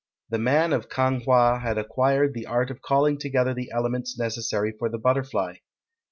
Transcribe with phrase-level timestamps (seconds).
[0.31, 4.71] The man of Kang wha had acquired the art of calling together the elements necessary
[4.79, 5.57] for the butterfly.